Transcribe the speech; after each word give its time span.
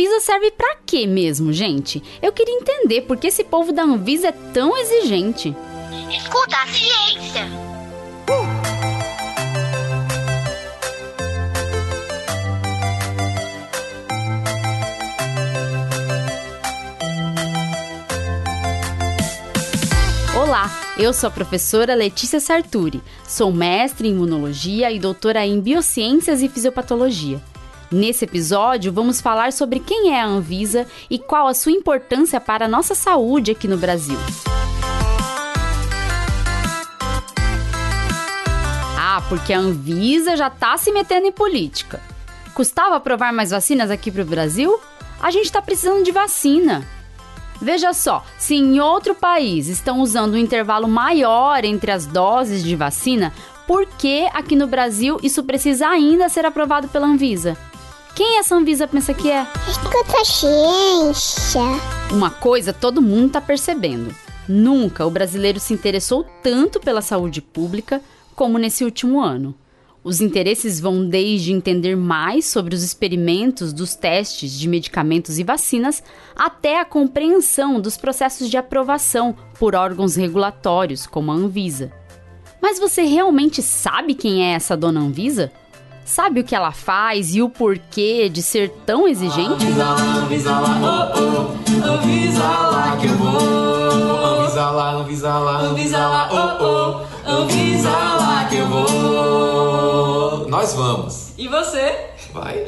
Anvisa 0.00 0.18
serve 0.20 0.50
para 0.52 0.76
quê 0.86 1.06
mesmo, 1.06 1.52
gente? 1.52 2.02
Eu 2.22 2.32
queria 2.32 2.54
entender 2.54 3.02
por 3.02 3.18
que 3.18 3.26
esse 3.26 3.44
povo 3.44 3.70
da 3.70 3.82
Anvisa 3.82 4.28
é 4.28 4.32
tão 4.32 4.74
exigente. 4.74 5.54
Escuta 6.10 6.56
a 6.56 6.66
ciência. 6.68 7.46
Olá, 20.34 20.94
eu 20.96 21.12
sou 21.12 21.28
a 21.28 21.30
professora 21.30 21.94
Letícia 21.94 22.40
Sarturi, 22.40 23.02
sou 23.28 23.52
mestre 23.52 24.08
em 24.08 24.12
imunologia 24.12 24.90
e 24.90 24.98
doutora 24.98 25.46
em 25.46 25.60
biociências 25.60 26.40
e 26.40 26.48
fisiopatologia. 26.48 27.49
Nesse 27.92 28.24
episódio, 28.24 28.92
vamos 28.92 29.20
falar 29.20 29.52
sobre 29.52 29.80
quem 29.80 30.14
é 30.14 30.20
a 30.20 30.24
Anvisa 30.24 30.86
e 31.10 31.18
qual 31.18 31.48
a 31.48 31.54
sua 31.54 31.72
importância 31.72 32.40
para 32.40 32.66
a 32.66 32.68
nossa 32.68 32.94
saúde 32.94 33.50
aqui 33.50 33.66
no 33.66 33.76
Brasil. 33.76 34.16
Ah, 38.96 39.20
porque 39.28 39.52
a 39.52 39.58
Anvisa 39.58 40.36
já 40.36 40.46
está 40.46 40.76
se 40.76 40.92
metendo 40.92 41.26
em 41.26 41.32
política. 41.32 42.00
Custava 42.54 42.94
aprovar 42.94 43.32
mais 43.32 43.50
vacinas 43.50 43.90
aqui 43.90 44.08
para 44.08 44.22
o 44.22 44.26
Brasil? 44.26 44.78
A 45.20 45.32
gente 45.32 45.46
está 45.46 45.60
precisando 45.60 46.04
de 46.04 46.12
vacina. 46.12 46.86
Veja 47.60 47.92
só, 47.92 48.24
se 48.38 48.54
em 48.54 48.78
outro 48.78 49.16
país 49.16 49.66
estão 49.66 49.98
usando 49.98 50.34
um 50.34 50.38
intervalo 50.38 50.86
maior 50.86 51.64
entre 51.64 51.90
as 51.90 52.06
doses 52.06 52.62
de 52.62 52.76
vacina, 52.76 53.34
por 53.66 53.84
que 53.84 54.28
aqui 54.32 54.54
no 54.54 54.68
Brasil 54.68 55.18
isso 55.24 55.42
precisa 55.42 55.88
ainda 55.88 56.28
ser 56.28 56.46
aprovado 56.46 56.86
pela 56.86 57.08
Anvisa? 57.08 57.58
Quem 58.20 58.36
essa 58.36 58.54
Anvisa 58.54 58.86
pensa 58.86 59.14
que 59.14 59.30
é? 59.30 59.46
Escuta 59.66 60.20
a 60.20 60.24
ciência. 60.26 61.62
Uma 62.12 62.28
coisa 62.28 62.70
todo 62.70 63.00
mundo 63.00 63.28
está 63.28 63.40
percebendo. 63.40 64.14
Nunca 64.46 65.06
o 65.06 65.10
brasileiro 65.10 65.58
se 65.58 65.72
interessou 65.72 66.26
tanto 66.42 66.78
pela 66.80 67.00
saúde 67.00 67.40
pública 67.40 68.02
como 68.36 68.58
nesse 68.58 68.84
último 68.84 69.22
ano. 69.22 69.54
Os 70.04 70.20
interesses 70.20 70.78
vão 70.78 71.08
desde 71.08 71.50
entender 71.50 71.96
mais 71.96 72.44
sobre 72.44 72.74
os 72.74 72.82
experimentos 72.82 73.72
dos 73.72 73.94
testes 73.94 74.52
de 74.52 74.68
medicamentos 74.68 75.38
e 75.38 75.42
vacinas 75.42 76.02
até 76.36 76.78
a 76.78 76.84
compreensão 76.84 77.80
dos 77.80 77.96
processos 77.96 78.50
de 78.50 78.58
aprovação 78.58 79.34
por 79.58 79.74
órgãos 79.74 80.14
regulatórios, 80.14 81.06
como 81.06 81.32
a 81.32 81.34
Anvisa. 81.34 81.90
Mas 82.60 82.78
você 82.78 83.00
realmente 83.00 83.62
sabe 83.62 84.14
quem 84.14 84.44
é 84.44 84.52
essa 84.52 84.76
dona 84.76 85.00
Anvisa? 85.00 85.50
Sabe 86.10 86.40
o 86.40 86.44
que 86.44 86.56
ela 86.56 86.72
faz 86.72 87.36
e 87.36 87.40
o 87.40 87.48
porquê 87.48 88.28
de 88.28 88.42
ser 88.42 88.68
tão 88.84 89.06
exigente? 89.06 89.64
Avisa 89.64 89.84
lá, 89.84 90.22
avisa 90.22 90.58
lá, 90.58 90.80
oh 90.82 91.20
oh, 91.20 91.92
avisa 91.92 92.42
lá 92.42 92.96
que 92.96 93.06
eu 93.06 93.14
vou. 93.14 94.40
Avisa 94.40 94.70
lá, 94.70 94.90
avisa 94.98 95.38
lá, 95.38 95.70
avisa 95.70 95.98
lá, 95.98 96.28
oh 96.32 96.64
oh, 96.64 97.42
avisa 97.42 97.90
lá 97.90 98.44
que 98.50 98.56
eu 98.56 98.66
vou. 98.66 100.48
Nós 100.48 100.74
vamos. 100.74 101.32
E 101.38 101.46
você? 101.46 102.06
Vai. 102.32 102.66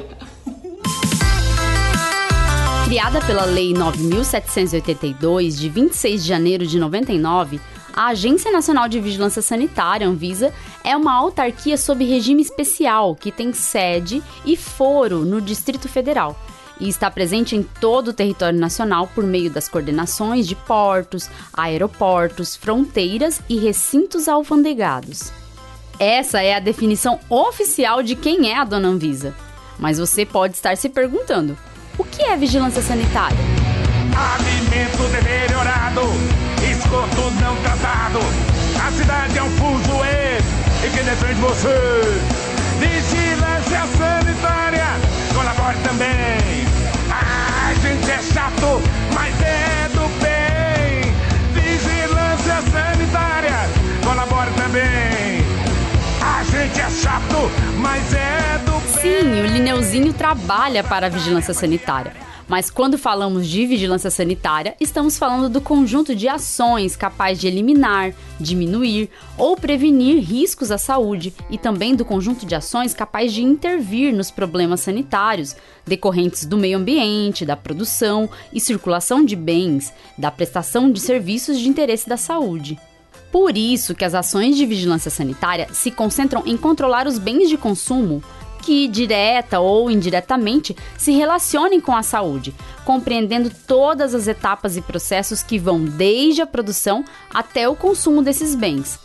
Criada 2.85 3.21
pela 3.23 3.45
Lei 3.45 3.75
9782 3.75 5.59
de 5.59 5.69
26 5.69 6.23
de 6.23 6.29
janeiro 6.29 6.65
de 6.65 6.79
99, 6.79 7.61
a 7.95 8.09
Agência 8.09 8.51
Nacional 8.51 8.89
de 8.89 9.01
Vigilância 9.01 9.43
Sanitária, 9.43 10.07
Anvisa, 10.07 10.53
é 10.83 10.97
uma 10.97 11.15
autarquia 11.15 11.77
sob 11.77 12.05
regime 12.05 12.43
especial 12.43 13.15
que 13.15 13.31
tem 13.31 13.53
sede 13.53 14.23
e 14.45 14.57
foro 14.57 15.25
no 15.25 15.41
Distrito 15.41 15.89
Federal 15.89 16.37
e 16.81 16.89
está 16.89 17.11
presente 17.11 17.55
em 17.55 17.63
todo 17.63 18.09
o 18.09 18.13
território 18.13 18.59
nacional 18.59 19.07
por 19.07 19.25
meio 19.25 19.51
das 19.51 19.69
coordenações 19.69 20.49
de 20.49 20.57
portos, 20.57 21.31
aeroportos, 21.53 22.57
fronteiras 22.57 23.41
e 23.49 23.59
recintos 23.59 24.27
alfandegados. 24.27 25.33
Essa 25.99 26.43
é 26.43 26.55
a 26.55 26.61
definição 26.61 27.21
oficial 27.29 28.03
de 28.03 28.17
quem 28.17 28.51
é 28.51 28.59
a 28.59 28.65
dona 28.65 28.89
Anvisa. 28.89 29.33
Mas 29.79 29.99
você 29.99 30.27
pode 30.27 30.55
estar 30.55 30.77
se 30.77 30.89
perguntando: 30.89 31.57
o 31.97 32.05
que 32.05 32.23
é 32.23 32.37
vigilância 32.37 32.83
sanitária? 32.83 33.39
Alimento 34.17 35.03
deteriorado, 35.13 36.03
esgoto 36.93 37.31
não 37.41 37.57
tratado. 37.57 38.19
A 38.87 38.93
cidade 38.93 39.39
é 39.39 39.43
um 39.43 39.51
fuzuê 39.51 40.37
e 40.85 40.91
quem 40.91 41.05
defende 41.05 41.41
você? 41.41 41.69
Vigilância 42.79 43.87
sanitária, 43.97 44.87
colabore 45.35 45.79
também. 45.79 46.67
A 47.11 47.73
gente 47.81 48.11
é 48.11 48.23
chato, 48.23 48.83
mas 49.15 49.41
é 49.41 49.89
do 49.95 50.07
bem. 50.21 51.15
Vigilância 51.55 52.61
sanitária, 52.71 53.57
colabore 54.05 54.51
também. 54.51 55.43
A 56.21 56.45
gente 56.45 56.79
é 56.79 56.91
chato, 56.91 57.51
mas 57.79 58.13
é 58.13 58.59
do 58.67 58.73
bem. 58.73 59.01
Sim, 59.01 59.41
o 59.41 59.47
Lineuzinho 59.47 60.13
trabalha 60.13 60.85
para 60.85 61.07
a 61.07 61.09
vigilância 61.09 61.55
sanitária. 61.55 62.13
Mas 62.53 62.69
quando 62.69 62.99
falamos 62.99 63.49
de 63.49 63.65
vigilância 63.65 64.11
sanitária, 64.11 64.77
estamos 64.79 65.17
falando 65.17 65.49
do 65.49 65.59
conjunto 65.59 66.15
de 66.15 66.29
ações 66.29 66.95
capaz 66.95 67.41
de 67.41 67.47
eliminar, 67.47 68.13
diminuir 68.39 69.09
ou 69.39 69.57
prevenir 69.57 70.23
riscos 70.23 70.71
à 70.71 70.77
saúde 70.77 71.33
e 71.49 71.57
também 71.57 71.97
do 71.97 72.05
conjunto 72.05 72.45
de 72.45 72.55
ações 72.55 72.93
capaz 72.93 73.33
de 73.33 73.43
intervir 73.43 74.15
nos 74.15 74.31
problemas 74.31 74.81
sanitários 74.81 75.57
decorrentes 75.87 76.45
do 76.45 76.59
meio 76.59 76.77
ambiente, 76.77 77.47
da 77.47 77.57
produção 77.57 78.29
e 78.53 78.61
circulação 78.61 79.25
de 79.25 79.35
bens, 79.35 79.91
da 80.19 80.31
prestação 80.31 80.93
de 80.93 81.01
serviços 81.01 81.59
de 81.59 81.71
interesse 81.71 82.07
da 82.07 82.19
saúde. 82.19 82.79
Por 83.33 83.57
isso 83.57 83.95
que 83.95 84.05
as 84.05 84.15
ações 84.15 84.59
de 84.59 84.67
vigilância 84.67 85.11
sanitária 85.11 85.69
se 85.73 85.91
concentram 85.91 86.43
em 86.45 86.59
controlar 86.59 87.07
os 87.07 87.17
bens 87.17 87.49
de 87.49 87.57
consumo 87.57 88.23
que, 88.63 88.89
direta 88.89 89.61
ou 89.61 89.91
indiretamente, 89.91 90.75
se 90.97 91.13
relacionem 91.13 91.81
com 91.81 91.95
a 91.95 92.03
saúde, 92.03 92.55
compreendendo 92.85 93.51
todas 93.67 94.15
as 94.15 94.29
etapas 94.29 94.77
e 94.77 94.81
processos 94.81 95.43
que 95.43 95.59
vão 95.59 95.85
desde 95.85 96.41
a 96.41 96.47
produção 96.47 97.05
até 97.29 97.69
o 97.69 97.77
consumo 97.77 98.23
desses 98.23 98.55
bens. 98.55 98.99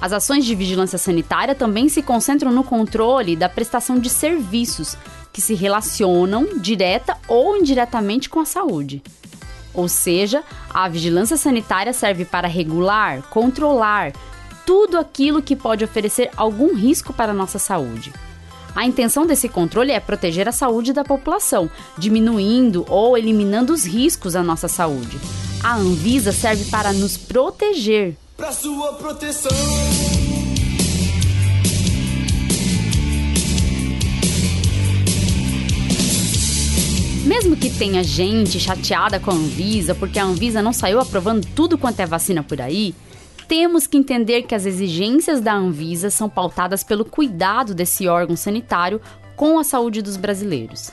As 0.00 0.12
ações 0.12 0.44
de 0.44 0.54
vigilância 0.54 0.98
sanitária 0.98 1.54
também 1.54 1.88
se 1.88 2.02
concentram 2.02 2.52
no 2.52 2.62
controle 2.62 3.34
da 3.34 3.48
prestação 3.48 3.98
de 3.98 4.08
serviços 4.08 4.96
que 5.32 5.40
se 5.40 5.54
relacionam 5.54 6.58
direta 6.58 7.16
ou 7.26 7.56
indiretamente 7.56 8.28
com 8.28 8.40
a 8.40 8.44
saúde. 8.44 9.02
Ou 9.74 9.88
seja, 9.88 10.42
a 10.72 10.88
vigilância 10.88 11.36
sanitária 11.36 11.92
serve 11.92 12.24
para 12.24 12.48
regular, 12.48 13.22
controlar 13.30 14.12
tudo 14.64 14.98
aquilo 14.98 15.42
que 15.42 15.56
pode 15.56 15.84
oferecer 15.84 16.30
algum 16.36 16.74
risco 16.74 17.12
para 17.12 17.32
a 17.32 17.34
nossa 17.34 17.58
saúde. 17.58 18.12
A 18.78 18.86
intenção 18.86 19.26
desse 19.26 19.48
controle 19.48 19.90
é 19.90 19.98
proteger 19.98 20.48
a 20.48 20.52
saúde 20.52 20.92
da 20.92 21.02
população, 21.02 21.68
diminuindo 21.98 22.86
ou 22.88 23.18
eliminando 23.18 23.72
os 23.72 23.84
riscos 23.84 24.36
à 24.36 24.42
nossa 24.44 24.68
saúde. 24.68 25.18
A 25.64 25.74
Anvisa 25.74 26.30
serve 26.30 26.64
para 26.66 26.92
nos 26.92 27.16
proteger. 27.16 28.16
Sua 28.52 28.92
proteção. 28.92 29.50
Mesmo 37.26 37.56
que 37.56 37.70
tenha 37.70 38.04
gente 38.04 38.60
chateada 38.60 39.18
com 39.18 39.32
a 39.32 39.34
Anvisa 39.34 39.92
porque 39.92 40.20
a 40.20 40.24
Anvisa 40.24 40.62
não 40.62 40.72
saiu 40.72 41.00
aprovando 41.00 41.44
tudo 41.56 41.76
quanto 41.76 41.98
é 41.98 42.06
vacina 42.06 42.44
por 42.44 42.60
aí, 42.60 42.94
temos 43.48 43.86
que 43.86 43.96
entender 43.96 44.42
que 44.42 44.54
as 44.54 44.66
exigências 44.66 45.40
da 45.40 45.54
Anvisa 45.54 46.10
são 46.10 46.28
pautadas 46.28 46.84
pelo 46.84 47.04
cuidado 47.04 47.74
desse 47.74 48.06
órgão 48.06 48.36
sanitário 48.36 49.00
com 49.34 49.58
a 49.58 49.64
saúde 49.64 50.02
dos 50.02 50.18
brasileiros. 50.18 50.92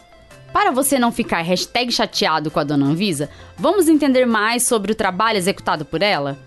Para 0.53 0.71
você 0.71 0.97
não 0.97 1.11
ficar 1.11 1.41
hashtag 1.41 1.91
chateado 1.91 2.49
com 2.49 2.57
a 2.57 2.63
dona 2.63 2.85
Anvisa, 2.85 3.29
vamos 3.57 3.89
entender 3.89 4.25
mais 4.25 4.63
sobre 4.63 4.93
o 4.93 4.95
trabalho 4.95 5.37
executado 5.37 5.83
por 5.83 6.01
ela? 6.01 6.39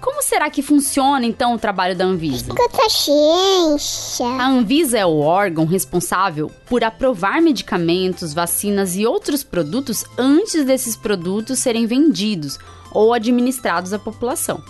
Como 0.00 0.20
será 0.20 0.50
que 0.50 0.62
funciona 0.62 1.24
então 1.24 1.54
o 1.54 1.58
trabalho 1.58 1.94
da 1.94 2.04
Anvisa? 2.04 2.52
Ciência. 2.88 4.26
A 4.26 4.48
Anvisa 4.48 4.98
é 4.98 5.06
o 5.06 5.20
órgão 5.20 5.64
responsável 5.64 6.50
por 6.66 6.82
aprovar 6.82 7.40
medicamentos, 7.40 8.34
vacinas 8.34 8.96
e 8.96 9.06
outros 9.06 9.44
produtos 9.44 10.04
antes 10.18 10.64
desses 10.64 10.96
produtos 10.96 11.60
serem 11.60 11.86
vendidos 11.86 12.58
ou 12.92 13.14
administrados 13.14 13.92
à 13.92 13.98
população. 13.98 14.60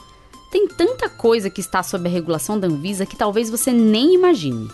Tem 0.56 0.66
tanta 0.66 1.06
coisa 1.10 1.50
que 1.50 1.60
está 1.60 1.82
sob 1.82 2.08
a 2.08 2.10
regulação 2.10 2.58
da 2.58 2.66
Anvisa 2.66 3.04
que 3.04 3.14
talvez 3.14 3.50
você 3.50 3.74
nem 3.74 4.14
imagine. 4.14 4.70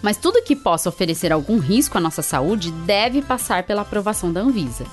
Mas 0.00 0.16
tudo 0.16 0.40
que 0.40 0.54
possa 0.54 0.88
oferecer 0.88 1.32
algum 1.32 1.58
risco 1.58 1.98
à 1.98 2.00
nossa 2.00 2.22
saúde 2.22 2.70
deve 2.70 3.20
passar 3.20 3.64
pela 3.64 3.82
aprovação 3.82 4.32
da 4.32 4.40
Anvisa. 4.40 4.86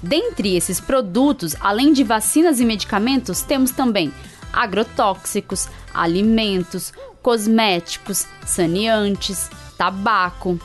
Dentre 0.00 0.54
esses 0.54 0.80
produtos, 0.80 1.56
além 1.58 1.92
de 1.92 2.04
vacinas 2.04 2.60
e 2.60 2.64
medicamentos, 2.64 3.42
temos 3.42 3.72
também 3.72 4.14
agrotóxicos, 4.52 5.66
alimentos, 5.92 6.92
cosméticos, 7.20 8.26
saneantes, 8.46 9.50
tabaco. 9.76 10.56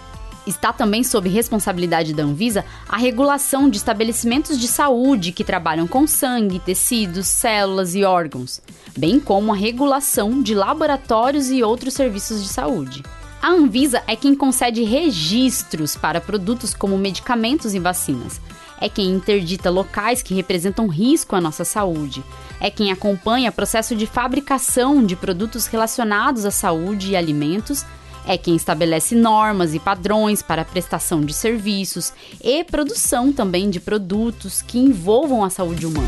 Está 0.49 0.73
também 0.73 1.03
sob 1.03 1.29
responsabilidade 1.29 2.11
da 2.11 2.23
Anvisa 2.23 2.65
a 2.87 2.97
regulação 2.97 3.69
de 3.69 3.77
estabelecimentos 3.77 4.59
de 4.59 4.67
saúde 4.67 5.31
que 5.31 5.43
trabalham 5.43 5.87
com 5.87 6.07
sangue, 6.07 6.57
tecidos, 6.57 7.27
células 7.27 7.93
e 7.93 8.03
órgãos, 8.03 8.59
bem 8.97 9.19
como 9.19 9.53
a 9.53 9.55
regulação 9.55 10.41
de 10.41 10.55
laboratórios 10.55 11.51
e 11.51 11.61
outros 11.61 11.93
serviços 11.93 12.41
de 12.41 12.49
saúde. 12.49 13.03
A 13.39 13.49
Anvisa 13.49 14.01
é 14.07 14.15
quem 14.15 14.33
concede 14.33 14.81
registros 14.81 15.95
para 15.95 16.19
produtos 16.19 16.73
como 16.73 16.97
medicamentos 16.97 17.75
e 17.75 17.79
vacinas. 17.79 18.41
É 18.81 18.89
quem 18.89 19.07
interdita 19.07 19.69
locais 19.69 20.23
que 20.23 20.33
representam 20.33 20.87
risco 20.87 21.35
à 21.35 21.41
nossa 21.41 21.63
saúde. 21.63 22.23
É 22.59 22.71
quem 22.71 22.91
acompanha 22.91 23.51
o 23.51 23.53
processo 23.53 23.95
de 23.95 24.07
fabricação 24.07 25.05
de 25.05 25.15
produtos 25.15 25.67
relacionados 25.67 26.43
à 26.43 26.49
saúde 26.49 27.11
e 27.11 27.15
alimentos 27.15 27.85
é 28.27 28.37
quem 28.37 28.55
estabelece 28.55 29.15
normas 29.15 29.73
e 29.73 29.79
padrões 29.79 30.41
para 30.41 30.61
a 30.61 30.65
prestação 30.65 31.21
de 31.21 31.33
serviços 31.33 32.13
e 32.43 32.63
produção 32.63 33.31
também 33.31 33.69
de 33.69 33.79
produtos 33.79 34.61
que 34.61 34.77
envolvam 34.77 35.43
a 35.43 35.49
saúde 35.49 35.85
humana. 35.85 36.07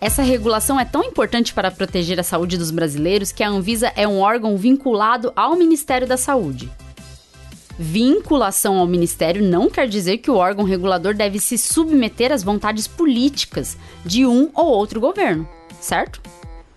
Essa 0.00 0.22
regulação 0.22 0.80
é 0.80 0.84
tão 0.84 1.04
importante 1.04 1.52
para 1.52 1.70
proteger 1.70 2.18
a 2.18 2.22
saúde 2.22 2.56
dos 2.56 2.70
brasileiros 2.70 3.32
que 3.32 3.42
a 3.42 3.50
Anvisa 3.50 3.92
é 3.94 4.08
um 4.08 4.20
órgão 4.20 4.56
vinculado 4.56 5.30
ao 5.36 5.54
Ministério 5.56 6.08
da 6.08 6.16
Saúde. 6.16 6.70
Vinculação 7.78 8.78
ao 8.78 8.86
Ministério 8.86 9.42
não 9.42 9.68
quer 9.68 9.86
dizer 9.86 10.18
que 10.18 10.30
o 10.30 10.36
órgão 10.36 10.64
regulador 10.64 11.14
deve 11.14 11.38
se 11.38 11.58
submeter 11.58 12.32
às 12.32 12.42
vontades 12.42 12.86
políticas 12.86 13.76
de 14.04 14.26
um 14.26 14.50
ou 14.54 14.66
outro 14.66 15.00
governo, 15.00 15.46
certo? 15.80 16.20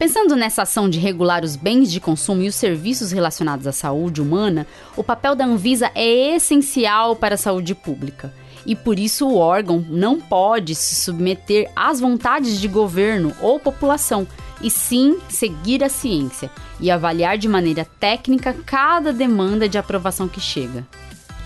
Pensando 0.04 0.36
nessa 0.36 0.64
ação 0.64 0.90
de 0.90 1.00
regular 1.00 1.46
os 1.46 1.56
bens 1.56 1.90
de 1.90 2.02
consumo 2.02 2.44
e 2.44 2.50
os 2.50 2.56
serviços 2.56 3.14
relacionados 3.14 3.66
à 3.66 3.72
saúde 3.72 4.22
humana, 4.22 4.68
o 4.98 5.04
papel 5.04 5.34
da 5.34 5.46
Anvisa 5.46 5.90
é 5.96 6.36
essencial 6.36 7.16
para 7.16 7.36
a 7.36 7.38
saúde 7.38 7.74
pública. 7.74 8.34
E 8.66 8.76
por 8.76 9.00
isso 9.00 9.26
o 9.26 9.38
órgão 9.38 9.80
não 9.90 10.20
pode 10.20 10.76
se 10.76 10.96
submeter 10.96 11.72
às 11.74 12.02
vontades 12.02 12.60
de 12.60 12.68
governo 12.68 13.34
ou 13.40 13.62
população, 13.62 14.28
e 14.62 14.70
sim 14.70 15.20
seguir 15.30 15.82
a 15.82 15.88
ciência 15.88 16.52
e 16.82 16.92
avaliar 16.92 17.38
de 17.38 17.48
maneira 17.48 17.88
técnica 17.98 18.54
cada 18.66 19.14
demanda 19.14 19.70
de 19.70 19.78
aprovação 19.78 20.28
que 20.28 20.42
chega. 20.42 20.86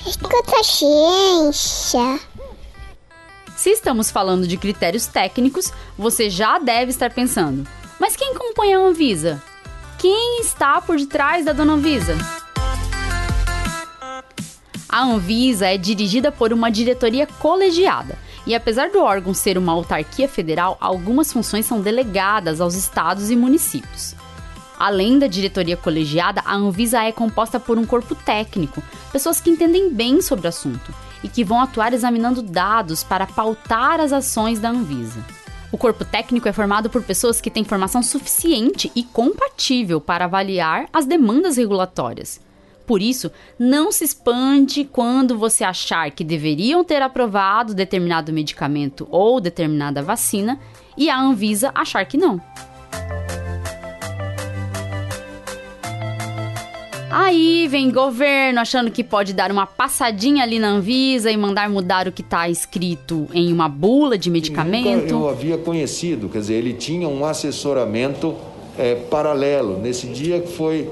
Escuta 0.03 0.59
a 0.59 0.63
ciência. 0.63 2.19
Se 3.55 3.69
estamos 3.69 4.09
falando 4.09 4.47
de 4.47 4.57
critérios 4.57 5.05
técnicos, 5.05 5.71
você 5.95 6.27
já 6.27 6.57
deve 6.57 6.89
estar 6.89 7.11
pensando: 7.11 7.67
mas 7.99 8.15
quem 8.15 8.33
compõe 8.33 8.73
a 8.73 8.79
Anvisa? 8.79 9.41
Quem 9.97 10.41
está 10.41 10.79
por 10.81 10.97
detrás 10.97 11.45
da 11.45 11.53
dona 11.53 11.73
Anvisa? 11.73 12.15
A 14.89 15.03
Anvisa 15.03 15.67
é 15.67 15.77
dirigida 15.77 16.31
por 16.31 16.53
uma 16.53 16.71
diretoria 16.71 17.27
colegiada. 17.27 18.17
E 18.45 18.55
apesar 18.55 18.89
do 18.89 19.01
órgão 19.01 19.33
ser 19.33 19.57
uma 19.57 19.73
autarquia 19.73 20.27
federal, 20.27 20.77
algumas 20.79 21.33
funções 21.33 21.65
são 21.65 21.81
delegadas 21.81 22.61
aos 22.61 22.75
estados 22.75 23.29
e 23.29 23.35
municípios. 23.35 24.15
Além 24.79 25.17
da 25.17 25.27
diretoria 25.27 25.75
colegiada, 25.75 26.41
a 26.45 26.55
Anvisa 26.55 27.03
é 27.03 27.11
composta 27.11 27.59
por 27.59 27.77
um 27.77 27.85
corpo 27.85 28.15
técnico, 28.15 28.81
pessoas 29.11 29.41
que 29.41 29.49
entendem 29.49 29.91
bem 29.91 30.21
sobre 30.21 30.45
o 30.45 30.49
assunto 30.49 30.93
e 31.23 31.27
que 31.27 31.43
vão 31.43 31.59
atuar 31.59 31.93
examinando 31.93 32.41
dados 32.41 33.03
para 33.03 33.25
pautar 33.25 33.99
as 33.99 34.13
ações 34.13 34.59
da 34.59 34.69
Anvisa. 34.69 35.36
O 35.71 35.77
corpo 35.77 36.05
técnico 36.05 36.47
é 36.47 36.53
formado 36.53 36.89
por 36.89 37.03
pessoas 37.03 37.41
que 37.41 37.51
têm 37.51 37.63
formação 37.63 38.01
suficiente 38.01 38.91
e 38.95 39.03
compatível 39.03 39.99
para 39.99 40.25
avaliar 40.25 40.87
as 40.93 41.05
demandas 41.05 41.57
regulatórias. 41.57 42.39
Por 42.85 43.01
isso, 43.01 43.29
não 43.59 43.91
se 43.91 44.05
expande 44.05 44.85
quando 44.85 45.37
você 45.37 45.65
achar 45.65 46.09
que 46.11 46.23
deveriam 46.23 46.85
ter 46.85 47.01
aprovado 47.01 47.73
determinado 47.73 48.31
medicamento 48.31 49.05
ou 49.11 49.41
determinada 49.41 50.01
vacina 50.01 50.57
e 50.97 51.09
a 51.09 51.19
Anvisa 51.19 51.69
achar 51.75 52.05
que 52.05 52.17
não. 52.17 52.41
Aí 57.19 57.67
vem 57.67 57.89
governo 57.89 58.59
achando 58.59 58.91
que 58.91 59.03
pode 59.03 59.33
dar 59.33 59.51
uma 59.51 59.65
passadinha 59.65 60.43
ali 60.43 60.59
na 60.59 60.69
Anvisa 60.69 61.31
e 61.31 61.35
mandar 61.35 61.67
mudar 61.67 62.07
o 62.07 62.11
que 62.11 62.21
está 62.21 62.47
escrito 62.47 63.27
em 63.33 63.51
uma 63.51 63.67
bula 63.67 64.19
de 64.19 64.29
medicamento. 64.29 65.09
eu 65.09 65.27
havia 65.27 65.57
conhecido, 65.57 66.29
quer 66.29 66.41
dizer, 66.41 66.53
ele 66.53 66.73
tinha 66.73 67.09
um 67.09 67.25
assessoramento 67.25 68.35
é, 68.77 68.93
paralelo. 68.93 69.79
Nesse 69.79 70.05
dia 70.05 70.39
que 70.39 70.51
foi 70.51 70.87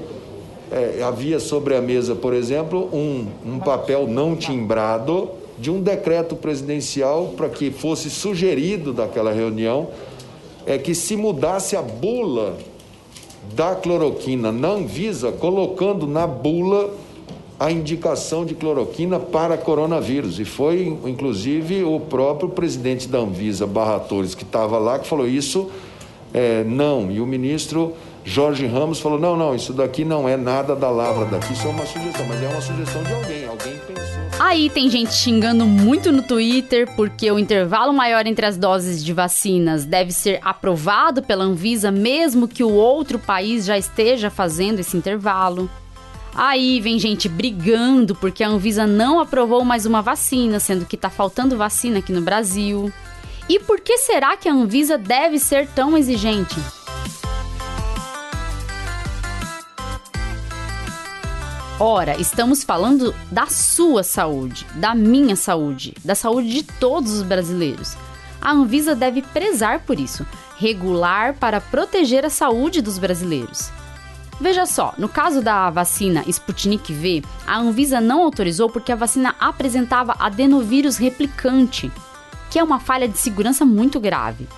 é, 0.72 1.00
havia 1.04 1.38
sobre 1.38 1.76
a 1.76 1.80
mesa, 1.80 2.16
por 2.16 2.34
exemplo, 2.34 2.90
um, 2.92 3.28
um 3.46 3.60
papel 3.60 4.08
não 4.08 4.34
timbrado 4.34 5.30
de 5.56 5.70
um 5.70 5.80
decreto 5.80 6.34
presidencial 6.34 7.34
para 7.36 7.48
que 7.48 7.70
fosse 7.70 8.10
sugerido 8.10 8.92
daquela 8.92 9.32
reunião 9.32 9.90
é 10.66 10.76
que 10.76 10.92
se 10.92 11.14
mudasse 11.14 11.76
a 11.76 11.82
bula 11.82 12.58
da 13.56 13.74
cloroquina 13.74 14.52
na 14.52 14.68
Anvisa, 14.68 15.32
colocando 15.32 16.06
na 16.06 16.26
bula 16.26 16.90
a 17.58 17.72
indicação 17.72 18.44
de 18.44 18.54
cloroquina 18.54 19.18
para 19.18 19.56
coronavírus. 19.56 20.38
E 20.38 20.44
foi, 20.44 20.94
inclusive, 21.06 21.82
o 21.82 21.98
próprio 21.98 22.50
presidente 22.50 23.08
da 23.08 23.18
Anvisa, 23.18 23.66
Barra 23.66 23.98
Torres, 23.98 24.34
que 24.34 24.42
estava 24.42 24.78
lá, 24.78 24.98
que 24.98 25.08
falou 25.08 25.26
isso, 25.26 25.70
é, 26.34 26.62
não. 26.64 27.10
E 27.10 27.18
o 27.18 27.26
ministro 27.26 27.94
Jorge 28.28 28.66
Ramos 28.66 28.98
falou, 28.98 29.20
não, 29.20 29.36
não, 29.36 29.54
isso 29.54 29.72
daqui 29.72 30.04
não 30.04 30.28
é 30.28 30.36
nada 30.36 30.74
da 30.74 30.90
lavra 30.90 31.26
daqui, 31.26 31.52
isso 31.52 31.64
é 31.68 31.70
uma 31.70 31.86
sugestão, 31.86 32.26
mas 32.26 32.42
é 32.42 32.48
uma 32.48 32.60
sugestão 32.60 33.00
de 33.04 33.12
alguém, 33.12 33.46
alguém 33.46 33.78
pensou. 33.86 34.16
Aí 34.40 34.68
tem 34.68 34.90
gente 34.90 35.14
xingando 35.14 35.64
muito 35.64 36.10
no 36.10 36.22
Twitter 36.22 36.92
porque 36.96 37.30
o 37.30 37.38
intervalo 37.38 37.92
maior 37.92 38.26
entre 38.26 38.44
as 38.44 38.56
doses 38.56 39.02
de 39.02 39.12
vacinas 39.12 39.84
deve 39.84 40.10
ser 40.10 40.40
aprovado 40.42 41.22
pela 41.22 41.44
Anvisa, 41.44 41.92
mesmo 41.92 42.48
que 42.48 42.64
o 42.64 42.72
outro 42.72 43.16
país 43.16 43.64
já 43.64 43.78
esteja 43.78 44.28
fazendo 44.28 44.80
esse 44.80 44.96
intervalo. 44.96 45.70
Aí 46.34 46.80
vem 46.80 46.98
gente 46.98 47.28
brigando 47.28 48.16
porque 48.16 48.42
a 48.42 48.48
Anvisa 48.48 48.88
não 48.88 49.20
aprovou 49.20 49.64
mais 49.64 49.86
uma 49.86 50.02
vacina, 50.02 50.58
sendo 50.58 50.84
que 50.84 50.96
tá 50.96 51.08
faltando 51.08 51.56
vacina 51.56 52.00
aqui 52.00 52.12
no 52.12 52.22
Brasil. 52.22 52.92
E 53.48 53.60
por 53.60 53.80
que 53.80 53.96
será 53.98 54.36
que 54.36 54.48
a 54.48 54.52
Anvisa 54.52 54.98
deve 54.98 55.38
ser 55.38 55.68
tão 55.68 55.96
exigente? 55.96 56.56
Ora, 61.78 62.18
estamos 62.18 62.64
falando 62.64 63.14
da 63.30 63.48
sua 63.48 64.02
saúde, 64.02 64.66
da 64.76 64.94
minha 64.94 65.36
saúde, 65.36 65.92
da 66.02 66.14
saúde 66.14 66.48
de 66.48 66.62
todos 66.62 67.12
os 67.12 67.22
brasileiros. 67.22 67.98
A 68.40 68.52
Anvisa 68.52 68.94
deve 68.94 69.20
prezar 69.20 69.80
por 69.80 70.00
isso, 70.00 70.24
regular 70.56 71.34
para 71.34 71.60
proteger 71.60 72.24
a 72.24 72.30
saúde 72.30 72.80
dos 72.80 72.96
brasileiros. 72.96 73.70
Veja 74.40 74.64
só, 74.64 74.94
no 74.96 75.06
caso 75.06 75.42
da 75.42 75.68
vacina 75.68 76.24
Sputnik 76.26 76.90
V, 76.94 77.22
a 77.46 77.58
Anvisa 77.58 78.00
não 78.00 78.22
autorizou 78.22 78.70
porque 78.70 78.90
a 78.90 78.96
vacina 78.96 79.34
apresentava 79.38 80.16
adenovírus 80.18 80.96
replicante, 80.96 81.92
que 82.50 82.58
é 82.58 82.64
uma 82.64 82.80
falha 82.80 83.06
de 83.06 83.18
segurança 83.18 83.66
muito 83.66 84.00
grave. 84.00 84.48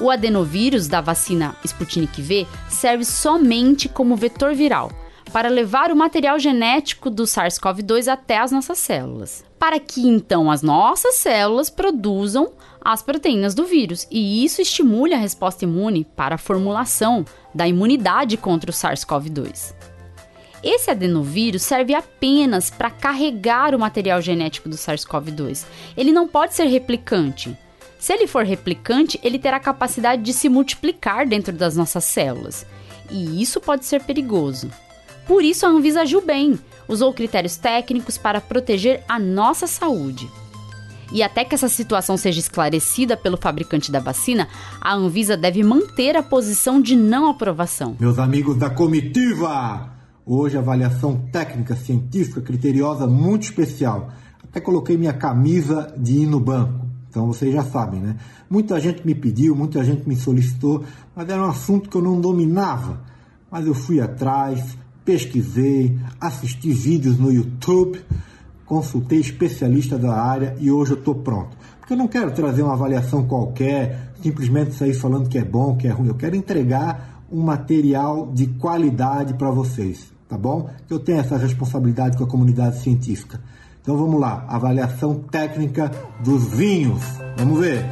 O 0.00 0.08
adenovírus 0.08 0.86
da 0.86 1.00
vacina 1.00 1.56
Sputnik 1.64 2.22
V 2.22 2.46
serve 2.68 3.04
somente 3.04 3.88
como 3.88 4.14
vetor 4.14 4.54
viral 4.54 4.92
para 5.30 5.48
levar 5.48 5.92
o 5.92 5.96
material 5.96 6.38
genético 6.38 7.08
do 7.08 7.24
SARS-CoV-2 7.24 8.08
até 8.08 8.38
as 8.38 8.50
nossas 8.50 8.78
células, 8.78 9.44
para 9.58 9.78
que 9.78 10.06
então 10.06 10.50
as 10.50 10.62
nossas 10.62 11.16
células 11.16 11.70
produzam 11.70 12.52
as 12.80 13.02
proteínas 13.02 13.54
do 13.54 13.64
vírus, 13.64 14.06
e 14.10 14.44
isso 14.44 14.60
estimule 14.60 15.14
a 15.14 15.18
resposta 15.18 15.64
imune 15.64 16.04
para 16.16 16.34
a 16.34 16.38
formulação 16.38 17.24
da 17.54 17.68
imunidade 17.68 18.36
contra 18.36 18.70
o 18.70 18.74
SARS-CoV-2. 18.74 19.74
Esse 20.62 20.90
adenovírus 20.90 21.62
serve 21.62 21.94
apenas 21.94 22.68
para 22.68 22.90
carregar 22.90 23.74
o 23.74 23.78
material 23.78 24.20
genético 24.20 24.68
do 24.68 24.76
SARS-CoV-2. 24.76 25.64
Ele 25.96 26.12
não 26.12 26.28
pode 26.28 26.54
ser 26.54 26.64
replicante. 26.64 27.56
Se 27.98 28.12
ele 28.12 28.26
for 28.26 28.44
replicante, 28.44 29.18
ele 29.22 29.38
terá 29.38 29.58
capacidade 29.58 30.22
de 30.22 30.32
se 30.32 30.48
multiplicar 30.48 31.26
dentro 31.26 31.52
das 31.52 31.76
nossas 31.76 32.04
células. 32.04 32.66
E 33.10 33.40
isso 33.42 33.60
pode 33.60 33.86
ser 33.86 34.02
perigoso. 34.02 34.70
Por 35.30 35.44
isso, 35.44 35.64
a 35.64 35.68
Anvisa 35.68 36.00
agiu 36.00 36.20
bem, 36.20 36.58
usou 36.88 37.14
critérios 37.14 37.56
técnicos 37.56 38.18
para 38.18 38.40
proteger 38.40 39.04
a 39.08 39.16
nossa 39.16 39.68
saúde. 39.68 40.28
E 41.12 41.22
até 41.22 41.44
que 41.44 41.54
essa 41.54 41.68
situação 41.68 42.16
seja 42.16 42.40
esclarecida 42.40 43.16
pelo 43.16 43.36
fabricante 43.36 43.92
da 43.92 44.00
vacina, 44.00 44.48
a 44.80 44.92
Anvisa 44.92 45.36
deve 45.36 45.62
manter 45.62 46.16
a 46.16 46.22
posição 46.22 46.82
de 46.82 46.96
não 46.96 47.30
aprovação. 47.30 47.96
Meus 48.00 48.18
amigos 48.18 48.56
da 48.56 48.70
comitiva! 48.70 49.92
Hoje, 50.26 50.58
avaliação 50.58 51.28
técnica, 51.30 51.76
científica, 51.76 52.40
criteriosa 52.40 53.06
muito 53.06 53.44
especial. 53.44 54.10
Até 54.42 54.60
coloquei 54.60 54.96
minha 54.96 55.12
camisa 55.12 55.94
de 55.96 56.22
ir 56.22 56.26
no 56.26 56.40
banco. 56.40 56.88
Então 57.08 57.28
vocês 57.28 57.54
já 57.54 57.62
sabem, 57.62 58.00
né? 58.00 58.16
Muita 58.50 58.80
gente 58.80 59.06
me 59.06 59.14
pediu, 59.14 59.54
muita 59.54 59.84
gente 59.84 60.08
me 60.08 60.16
solicitou, 60.16 60.84
mas 61.14 61.28
era 61.28 61.40
um 61.40 61.48
assunto 61.48 61.88
que 61.88 61.96
eu 61.96 62.02
não 62.02 62.20
dominava. 62.20 63.00
Mas 63.48 63.64
eu 63.64 63.74
fui 63.74 64.00
atrás, 64.00 64.76
pesquisei, 65.10 65.98
assisti 66.20 66.72
vídeos 66.72 67.18
no 67.18 67.32
YouTube, 67.32 68.00
consultei 68.64 69.18
especialista 69.18 69.98
da 69.98 70.14
área 70.14 70.54
e 70.60 70.70
hoje 70.70 70.92
eu 70.92 70.98
estou 70.98 71.16
pronto. 71.16 71.56
Porque 71.80 71.94
eu 71.94 71.96
não 71.96 72.06
quero 72.06 72.30
trazer 72.30 72.62
uma 72.62 72.74
avaliação 72.74 73.26
qualquer, 73.26 74.12
simplesmente 74.22 74.72
sair 74.72 74.94
falando 74.94 75.28
que 75.28 75.36
é 75.36 75.44
bom, 75.44 75.76
que 75.76 75.88
é 75.88 75.90
ruim. 75.90 76.06
Eu 76.06 76.14
quero 76.14 76.36
entregar 76.36 77.24
um 77.28 77.42
material 77.42 78.30
de 78.32 78.46
qualidade 78.46 79.34
para 79.34 79.50
vocês, 79.50 80.12
tá 80.28 80.38
bom? 80.38 80.70
Eu 80.88 81.00
tenho 81.00 81.18
essa 81.18 81.36
responsabilidade 81.36 82.16
com 82.16 82.22
a 82.22 82.28
comunidade 82.28 82.78
científica. 82.78 83.40
Então 83.82 83.96
vamos 83.96 84.20
lá, 84.20 84.44
avaliação 84.46 85.16
técnica 85.16 85.90
dos 86.22 86.44
vinhos. 86.44 87.02
Vamos 87.36 87.58
ver. 87.58 87.84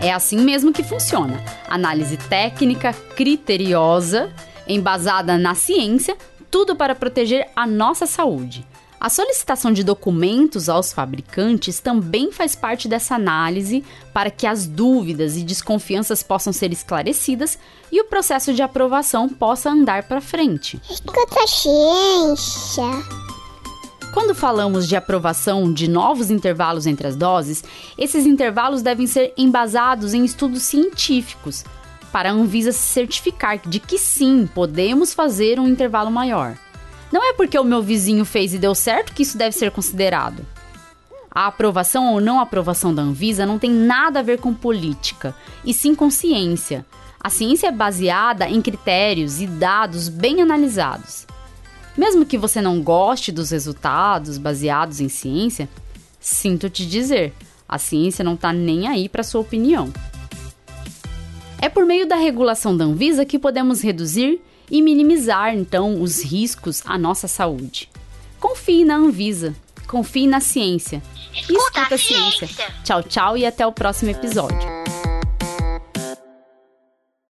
É 0.00 0.12
assim 0.12 0.38
mesmo 0.38 0.72
que 0.72 0.82
funciona. 0.82 1.44
Análise 1.68 2.16
técnica, 2.16 2.92
criteriosa, 3.14 4.32
embasada 4.66 5.36
na 5.36 5.54
ciência, 5.54 6.16
tudo 6.50 6.74
para 6.74 6.94
proteger 6.94 7.48
a 7.54 7.66
nossa 7.66 8.06
saúde. 8.06 8.66
A 8.98 9.08
solicitação 9.08 9.72
de 9.72 9.82
documentos 9.82 10.68
aos 10.68 10.92
fabricantes 10.92 11.80
também 11.80 12.30
faz 12.30 12.54
parte 12.54 12.86
dessa 12.86 13.14
análise 13.14 13.82
para 14.12 14.30
que 14.30 14.46
as 14.46 14.66
dúvidas 14.66 15.38
e 15.38 15.42
desconfianças 15.42 16.22
possam 16.22 16.52
ser 16.52 16.70
esclarecidas 16.70 17.58
e 17.90 17.98
o 18.00 18.04
processo 18.04 18.52
de 18.52 18.60
aprovação 18.60 19.26
possa 19.26 19.70
andar 19.70 20.02
para 20.02 20.20
frente. 20.20 20.80
Escuta 20.90 21.42
a 21.42 21.46
ciência. 21.46 23.29
Quando 24.12 24.34
falamos 24.34 24.88
de 24.88 24.96
aprovação 24.96 25.72
de 25.72 25.88
novos 25.88 26.30
intervalos 26.30 26.84
entre 26.84 27.06
as 27.06 27.14
doses, 27.14 27.62
esses 27.96 28.26
intervalos 28.26 28.82
devem 28.82 29.06
ser 29.06 29.32
embasados 29.36 30.14
em 30.14 30.24
estudos 30.24 30.62
científicos, 30.64 31.64
para 32.10 32.30
a 32.30 32.32
Anvisa 32.32 32.72
se 32.72 32.88
certificar 32.88 33.60
de 33.64 33.78
que 33.78 33.96
sim, 33.98 34.48
podemos 34.52 35.14
fazer 35.14 35.60
um 35.60 35.68
intervalo 35.68 36.10
maior. 36.10 36.58
Não 37.12 37.22
é 37.22 37.32
porque 37.34 37.56
o 37.56 37.62
meu 37.62 37.82
vizinho 37.82 38.24
fez 38.24 38.52
e 38.52 38.58
deu 38.58 38.74
certo 38.74 39.12
que 39.12 39.22
isso 39.22 39.38
deve 39.38 39.56
ser 39.56 39.70
considerado. 39.70 40.44
A 41.30 41.46
aprovação 41.46 42.12
ou 42.12 42.20
não 42.20 42.40
aprovação 42.40 42.92
da 42.92 43.02
Anvisa 43.02 43.46
não 43.46 43.60
tem 43.60 43.70
nada 43.70 44.18
a 44.18 44.22
ver 44.24 44.40
com 44.40 44.52
política, 44.52 45.36
e 45.64 45.72
sim 45.72 45.94
com 45.94 46.10
ciência. 46.10 46.84
A 47.20 47.30
ciência 47.30 47.68
é 47.68 47.72
baseada 47.72 48.48
em 48.48 48.60
critérios 48.60 49.40
e 49.40 49.46
dados 49.46 50.08
bem 50.08 50.42
analisados. 50.42 51.26
Mesmo 51.96 52.24
que 52.24 52.38
você 52.38 52.60
não 52.60 52.82
goste 52.82 53.32
dos 53.32 53.50
resultados 53.50 54.38
baseados 54.38 55.00
em 55.00 55.08
ciência, 55.08 55.68
sinto 56.18 56.70
te 56.70 56.86
dizer, 56.86 57.32
a 57.68 57.78
ciência 57.78 58.24
não 58.24 58.34
está 58.34 58.52
nem 58.52 58.88
aí 58.88 59.08
para 59.08 59.22
sua 59.22 59.40
opinião. 59.40 59.92
É 61.60 61.68
por 61.68 61.84
meio 61.84 62.06
da 62.06 62.16
regulação 62.16 62.76
da 62.76 62.84
Anvisa 62.84 63.24
que 63.24 63.38
podemos 63.38 63.82
reduzir 63.82 64.40
e 64.70 64.80
minimizar 64.80 65.54
então 65.54 66.00
os 66.00 66.22
riscos 66.22 66.82
à 66.86 66.96
nossa 66.96 67.28
saúde. 67.28 67.88
Confie 68.38 68.84
na 68.84 68.96
Anvisa, 68.96 69.54
confie 69.86 70.26
na 70.26 70.40
ciência. 70.40 71.02
Escuta, 71.34 71.80
Escuta 71.80 71.94
a 71.94 71.98
ciência. 71.98 72.48
Tchau, 72.82 73.02
tchau 73.02 73.36
e 73.36 73.44
até 73.44 73.66
o 73.66 73.72
próximo 73.72 74.10
episódio. 74.10 74.68